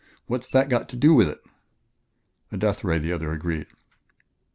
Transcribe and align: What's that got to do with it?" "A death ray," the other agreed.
What's 0.25 0.47
that 0.47 0.67
got 0.67 0.89
to 0.89 0.95
do 0.95 1.13
with 1.13 1.27
it?" 1.29 1.43
"A 2.51 2.57
death 2.57 2.83
ray," 2.83 2.97
the 2.97 3.13
other 3.13 3.31
agreed. 3.33 3.67